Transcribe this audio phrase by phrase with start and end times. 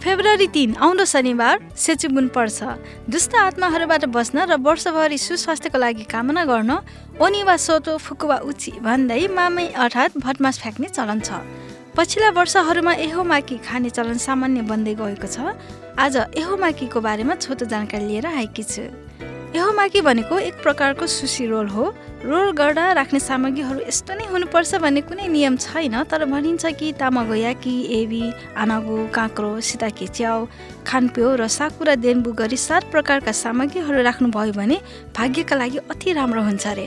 [0.00, 2.62] February तिन आउँदो शनिबार सेचुबुन पर्छ।
[3.10, 6.70] दुष्ट आत्माहरूबाट बस्न र वर्षभरि सुस्वास्थ्यको लागि कामना गर्न
[7.20, 11.30] ओनिवा सोतो फुकुवा उची भन्दै मामै अर्थात् भटमास फ्याँक्ने चलन छ।
[11.96, 15.58] पछिल्ला वर्षहरूमा एहोमाकी खाने चलन सामान्य बन्दै गएको छ।
[15.98, 19.09] आज एहोमाकीको बारेमा छोटो जानकारी लिएर आएकी छु।
[19.50, 21.84] एहोमाकी भनेको एक प्रकारको सुसी रोल हो।
[22.22, 27.74] रोल गर्दा राख्ने सामग्रीहरू यस्तो नै हुनुपर्छ भन्ने कुनै नियम छैन तर भनिन्छ कि तामागोयाकी
[27.98, 28.22] एबी
[28.54, 30.46] आनागो काँक्रो सिताके च्याउ
[30.86, 34.78] खानप्यो र साकुरा देनबु गरी सात प्रकारका सामग्रीहरू राख्नुभयो भने
[35.18, 36.86] भाग्यका लागि अति राम्रो हुन्छ अरे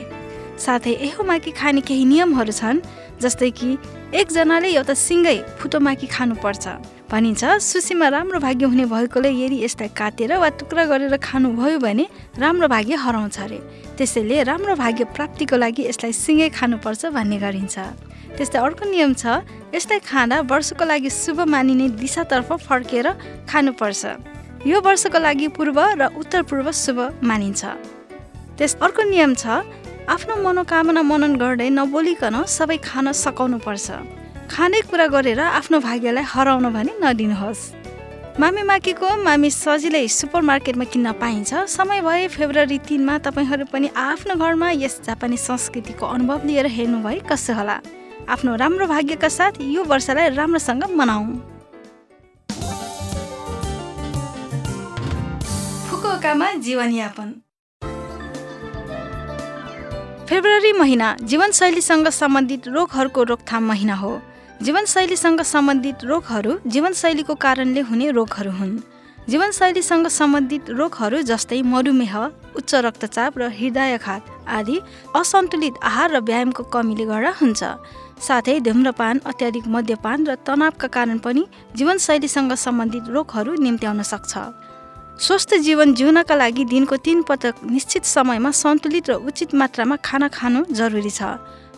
[0.56, 2.80] साथै एहोमाकी खाने केही नियमहरू छन्
[3.20, 3.76] जस्तै कि
[4.16, 6.64] एकजनाले एउटा सिङ्गै फुटोमाकी खानुपर्छ।
[7.14, 12.06] भनिन्छ सुसीमा राम्रो भाग्य हुने भएकोले यदि यसलाई काटेर वा टुक्रा गरेर खानुभयो भने
[12.42, 13.58] राम्रो भाग्य हराउँछ अरे।
[13.94, 17.78] त्यसैले राम्रो भाग्य प्राप्तिको लागि यसलाई सिँगै खानुपर्छ भन्ने गरिन्छ।
[18.34, 23.06] त्यस्तै अर्को नियम छ यसलाई खाँदा वर्षको लागि शुभ मानिने दिशातर्फ फर्केर
[23.46, 24.02] खानुपर्छ।
[24.66, 27.62] यो वर्षको लागि पूर्व र उत्तर पूर्व शुभ मानिन्छ।
[28.58, 29.62] त्यस अर्को नियम छ
[30.10, 33.86] आफ्नो मनोकामना मनन गर्दै नबोलिकन सबै खान सकाउनुपर्छ।
[34.50, 37.62] खाने कुरा गरेर आफ्नो भाग्यलाई हराउन भने नदिनुहोस्।
[38.40, 44.34] मामी माकीको मामी सजिलै सुपर मार्केटमा किन्न पाइन्छ। समय भए फेब्रुअरी तिनमा तपाईँहरू पनि आफ्नो
[44.34, 47.76] घरमा यस जापानी संस्कृतिको अनुभव लिएर हेर्नुभए कसो होला।
[48.28, 51.24] आफ्नो राम्रो भाग्यका साथ यो वर्षलाई राम्रोसँग मनाऊ
[56.64, 57.28] जीवनयापन।
[60.28, 64.12] फेब्रुअरी महिना जीवनशैलीसँग सम्बन्धित रोगहरूको रोकथाम महिना हो।
[64.62, 68.78] जीवनशैलीसँग सम्बन्धित रोगहरू जीवनशैलीको कारणले हुने रोगहरू हुन्।
[69.28, 72.14] जीवनशैलीसँग सम्बन्धित रोगहरू जस्तै मधुमेह
[72.56, 74.78] उच्च रक्तचाप र हृदयघात आदि
[75.16, 77.62] असन्तुलित आहार र व्यायामको कमीले गर्दा हुन्छ।
[78.22, 81.42] साथै धुम्रपान अत्याधिक मद्यपान र तनावका कारण पनि
[81.76, 84.32] जीवनशैलीसँग सम्बन्धित रोगहरू निम्त्याउन सक्छ।
[85.18, 90.64] स्वस्थ जीवन जिउनका लागि दिनको तिन पटक निश्चित समयमा सन्तुलित र उचित मात्रामा खाना खानु
[90.70, 91.22] जरुरी छ।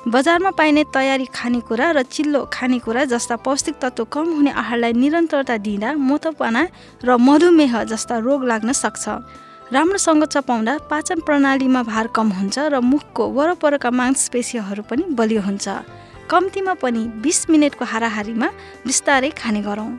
[0.06, 5.94] बजारमा पाइने तयारी खानेकुरा र चिल्लो खानेकुरा जस्ता पौष्टिक तत्त्व कम हुने आहारलाई निरन्तरता दिँदा
[5.98, 6.62] मोटोपना
[7.02, 9.04] र मधुमेह जस्ता रोग लाग्न सक्छ।
[9.74, 15.66] राम्रोसँग चपाउँदा पाचन प्रणालीमा भार कम हुन्छ र मुखको वरपरका मांसपेशीहरू पनि बलियो हुन्छ।
[16.30, 18.48] कम्तीमा पनि बिस मिनटको हाराहारीमा
[18.86, 19.90] बिस्तारै खाने गरौँ।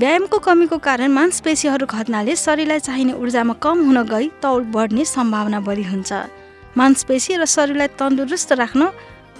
[0.00, 5.84] व्यायामको कमीको कारण मांसपेशीहरू घट्नाले शरीरलाई चाहिने ऊर्जामा कम हुन गई तौल बढ्ने सम्भावना बढी
[5.92, 6.39] हुन्छ।
[6.76, 8.82] मांसपेशी र शरीरलाई तन्दुरुस्त राख्न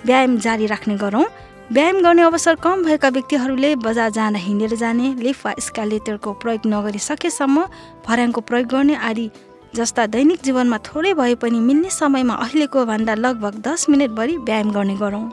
[0.06, 1.24] व्यायाम जारी राख्ने गरौँ।
[1.72, 6.98] व्यायाम गर्ने अवसर कम भएका व्यक्तिहरूले बजार जाँदा हिँडेर जाने लिफ्ट वा स्कालेटरको प्रयोग नगरी
[6.98, 7.64] सकेसम्म
[8.06, 9.30] भर्याङको प्रयोग गर्ने आदि
[9.76, 14.96] जस्ता दैनिक जीवनमा थोरै भए पनि मिल्ने समयमा अहिलेको भन्दा लगभग दस बढी व्यायाम गर्ने
[14.98, 15.30] गरौँ।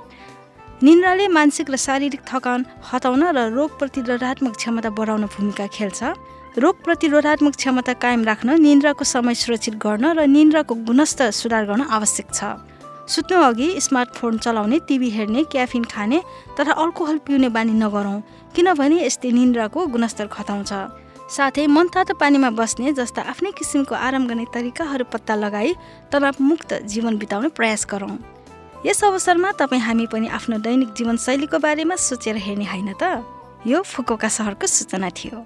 [0.84, 6.14] निन्द्राले मानसिक र शारीरिक थकान हटाउन र रोग प्रतिरोधात्मक क्षमता बढाउन भूमिका खेल्छ।
[6.58, 12.34] रोग प्रतिरोधात्मक क्षमता कायम राख्न निन्द्राको समय सुरक्षित गर्न र निन्द्राको गुणस्तर सुधार गर्न आवश्यक
[12.34, 12.58] छ।
[13.06, 16.20] सुत्नु अघि स्मार्टफोन चलाउने टिभी हेर्ने क्याफिन खाने
[16.58, 18.22] तथा अल्कोहल पिउने बानी नगरौँ
[18.56, 20.72] किनभने यसले निन्द्राको गुणस्तर घटाउँछ
[21.30, 25.76] साथै मनतातो पानीमा बस्ने जस्ता आफ्नै किसिमको आराम गर्ने तरिकाहरू पत्ता लगाई
[26.10, 28.18] तनावमुक्त जीवन बिताउने प्रयास गरौँ।
[28.86, 33.22] यस अवसरमा तपाईँ हामी पनि आफ्नो दैनिक जीवनशैलीको बारेमा सोचेर हेर्ने होइन त?
[33.68, 35.46] यो फुकोका सहरको सूचना थियो।